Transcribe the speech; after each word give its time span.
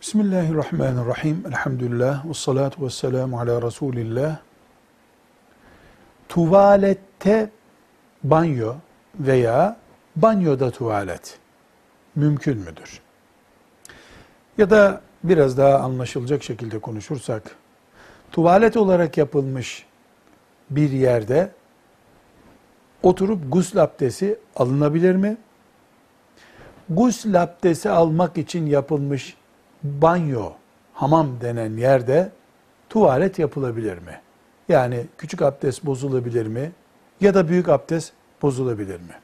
Bismillahirrahmanirrahim. 0.00 1.44
Elhamdülillah. 1.46 2.28
Ve 2.28 2.34
salatu 2.34 2.84
ve 2.84 2.90
selamu 2.90 3.40
ala 3.40 3.62
Resulillah. 3.62 4.38
Tuvalette 6.28 7.50
banyo 8.24 8.74
veya 9.20 9.76
banyoda 10.16 10.70
tuvalet 10.70 11.38
mümkün 12.16 12.58
müdür? 12.58 13.00
Ya 14.58 14.70
da 14.70 15.00
biraz 15.24 15.58
daha 15.58 15.78
anlaşılacak 15.78 16.42
şekilde 16.42 16.78
konuşursak, 16.78 17.56
tuvalet 18.32 18.76
olarak 18.76 19.18
yapılmış 19.18 19.86
bir 20.70 20.90
yerde 20.90 21.50
oturup 23.02 23.52
gusül 23.52 23.82
abdesti 23.82 24.38
alınabilir 24.56 25.14
mi? 25.14 25.36
Gusül 26.88 27.42
abdesti 27.42 27.90
almak 27.90 28.38
için 28.38 28.66
yapılmış 28.66 29.36
banyo, 30.02 30.52
hamam 30.94 31.40
denen 31.40 31.76
yerde 31.76 32.30
tuvalet 32.90 33.38
yapılabilir 33.38 33.98
mi? 33.98 34.20
Yani 34.68 35.06
küçük 35.18 35.42
abdest 35.42 35.86
bozulabilir 35.86 36.46
mi? 36.46 36.72
Ya 37.20 37.34
da 37.34 37.48
büyük 37.48 37.68
abdest 37.68 38.12
bozulabilir 38.42 39.00
mi? 39.00 39.14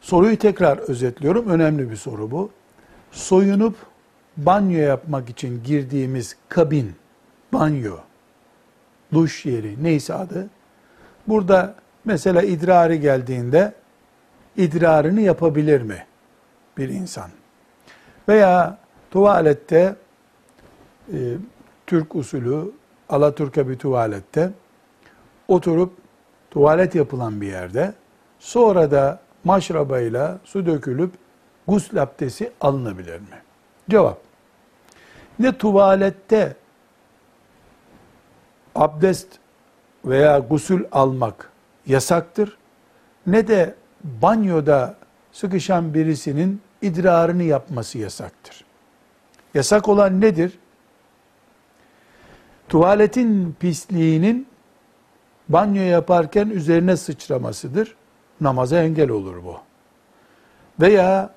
Soruyu 0.00 0.38
tekrar 0.38 0.78
özetliyorum. 0.78 1.48
Önemli 1.48 1.90
bir 1.90 1.96
soru 1.96 2.30
bu. 2.30 2.50
Soyunup 3.12 3.76
banyo 4.36 4.78
yapmak 4.78 5.28
için 5.28 5.62
girdiğimiz 5.64 6.36
kabin, 6.48 6.94
banyo, 7.52 7.96
duş 9.12 9.46
yeri 9.46 9.84
neyse 9.84 10.14
adı. 10.14 10.50
Burada 11.28 11.74
mesela 12.04 12.42
idrarı 12.42 12.94
geldiğinde 12.94 13.74
idrarını 14.56 15.20
yapabilir 15.20 15.82
mi 15.82 16.06
bir 16.78 16.88
insan? 16.88 17.30
Veya 18.28 18.78
tuvalette 19.10 19.96
e, 21.12 21.18
Türk 21.86 22.14
usulü 22.14 22.72
Alaturka 23.08 23.68
bir 23.68 23.78
tuvalette 23.78 24.50
oturup 25.48 25.92
tuvalet 26.50 26.94
yapılan 26.94 27.40
bir 27.40 27.46
yerde 27.46 27.94
sonra 28.38 28.90
da 28.90 29.20
maşrabayla 29.44 30.38
su 30.44 30.66
dökülüp 30.66 31.12
gusül 31.68 32.02
abdesti 32.02 32.52
alınabilir 32.60 33.20
mi? 33.20 33.42
Cevap. 33.90 34.18
Ne 35.38 35.58
tuvalette 35.58 36.56
abdest 38.74 39.28
veya 40.04 40.38
gusül 40.38 40.84
almak 40.92 41.50
yasaktır 41.86 42.58
ne 43.26 43.48
de 43.48 43.74
banyoda 44.04 44.94
sıkışan 45.32 45.94
birisinin 45.94 46.60
idrarını 46.82 47.42
yapması 47.42 47.98
yasaktır. 47.98 48.64
Yasak 49.54 49.88
olan 49.88 50.20
nedir? 50.20 50.58
Tuvaletin 52.68 53.56
pisliğinin 53.60 54.46
banyo 55.48 55.82
yaparken 55.82 56.48
üzerine 56.48 56.96
sıçramasıdır. 56.96 57.96
Namaza 58.40 58.82
engel 58.82 59.10
olur 59.10 59.44
bu. 59.44 59.56
Veya 60.80 61.30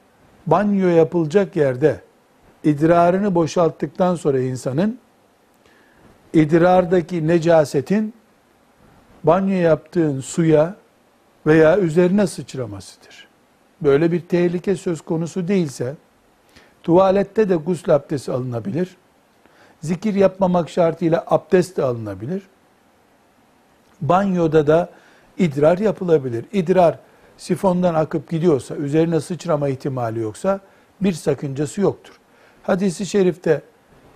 banyo 0.47 0.87
yapılacak 0.87 1.55
yerde 1.55 2.01
idrarını 2.63 3.35
boşalttıktan 3.35 4.15
sonra 4.15 4.39
insanın 4.39 4.99
idrardaki 6.33 7.27
necasetin 7.27 8.13
banyo 9.23 9.55
yaptığın 9.55 10.19
suya 10.19 10.75
veya 11.45 11.77
üzerine 11.77 12.27
sıçramasıdır. 12.27 13.27
Böyle 13.81 14.11
bir 14.11 14.21
tehlike 14.21 14.75
söz 14.75 15.01
konusu 15.01 15.47
değilse 15.47 15.95
tuvalette 16.83 17.49
de 17.49 17.55
gusül 17.55 17.95
abdesti 17.95 18.31
alınabilir. 18.31 18.95
Zikir 19.81 20.13
yapmamak 20.13 20.69
şartıyla 20.69 21.23
abdest 21.27 21.77
de 21.77 21.83
alınabilir. 21.83 22.43
Banyoda 24.01 24.67
da 24.67 24.89
idrar 25.37 25.77
yapılabilir. 25.77 26.45
İdrar 26.53 26.99
sifondan 27.37 27.93
akıp 27.93 28.29
gidiyorsa, 28.29 28.75
üzerine 28.75 29.19
sıçrama 29.19 29.69
ihtimali 29.69 30.19
yoksa 30.19 30.59
bir 31.01 31.13
sakıncası 31.13 31.81
yoktur. 31.81 32.19
Hadisi 32.63 33.05
şerifte 33.05 33.61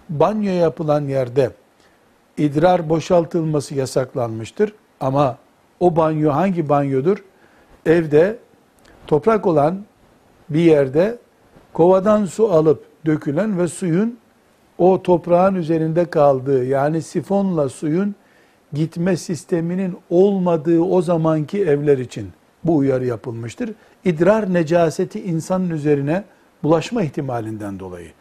banyo 0.09 0.51
yapılan 0.51 1.01
yerde 1.01 1.51
idrar 2.38 2.89
boşaltılması 2.89 3.75
yasaklanmıştır. 3.75 4.73
Ama 5.00 5.38
o 5.79 5.95
banyo 5.95 6.31
hangi 6.31 6.69
banyodur? 6.69 7.23
Evde 7.85 8.38
toprak 9.09 9.47
olan 9.47 9.85
bir 10.49 10.59
yerde 10.59 11.17
kovadan 11.73 12.25
su 12.25 12.51
alıp 12.51 12.85
dökülen 13.05 13.59
ve 13.59 13.67
suyun 13.67 14.17
o 14.77 15.03
toprağın 15.03 15.55
üzerinde 15.55 16.05
kaldığı 16.05 16.65
yani 16.65 17.01
sifonla 17.01 17.69
suyun 17.69 18.15
gitme 18.73 19.17
sisteminin 19.17 19.97
olmadığı 20.09 20.81
o 20.81 21.01
zamanki 21.01 21.63
evler 21.63 21.97
için 21.97 22.29
bu 22.63 22.75
uyarı 22.75 23.05
yapılmıştır. 23.05 23.69
İdrar 24.05 24.53
necaseti 24.53 25.23
insanın 25.23 25.69
üzerine 25.69 26.23
bulaşma 26.63 27.03
ihtimalinden 27.03 27.79
dolayı. 27.79 28.11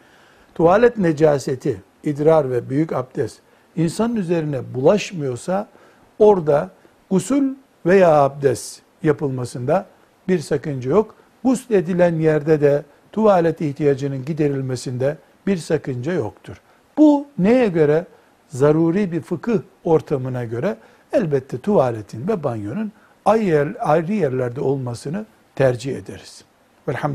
Tuvalet 0.55 0.97
necaseti, 0.97 1.81
idrar 2.03 2.51
ve 2.51 2.69
büyük 2.69 2.93
abdest 2.93 3.39
insanın 3.75 4.15
üzerine 4.15 4.73
bulaşmıyorsa 4.73 5.67
orada 6.19 6.69
gusül 7.09 7.55
veya 7.85 8.23
abdest 8.23 8.81
yapılmasında 9.03 9.85
bir 10.29 10.39
sakınca 10.39 10.91
yok. 10.91 11.15
Gusl 11.43 11.73
edilen 11.73 12.15
yerde 12.15 12.61
de 12.61 12.83
tuvalet 13.11 13.61
ihtiyacının 13.61 14.25
giderilmesinde 14.25 15.17
bir 15.47 15.57
sakınca 15.57 16.13
yoktur. 16.13 16.61
Bu 16.97 17.27
neye 17.37 17.67
göre? 17.67 18.05
Zaruri 18.47 19.11
bir 19.11 19.21
fıkıh 19.21 19.59
ortamına 19.83 20.45
göre 20.45 20.77
elbette 21.13 21.57
tuvaletin 21.57 22.27
ve 22.27 22.43
banyonun 22.43 22.91
ayrı, 23.25 23.43
yer, 23.43 23.67
ayrı 23.79 24.13
yerlerde 24.13 24.61
olmasını 24.61 25.25
tercih 25.55 25.97
ederiz. 25.97 26.43
Velhamdülillah. 26.87 27.07